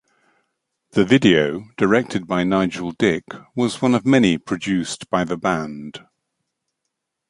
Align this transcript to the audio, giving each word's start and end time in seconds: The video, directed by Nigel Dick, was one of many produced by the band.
The 0.93 1.05
video, 1.05 1.65
directed 1.77 2.25
by 2.25 2.43
Nigel 2.43 2.91
Dick, 2.91 3.23
was 3.55 3.83
one 3.83 3.93
of 3.93 4.03
many 4.03 4.39
produced 4.39 5.07
by 5.11 5.23
the 5.23 5.37
band. 5.37 6.03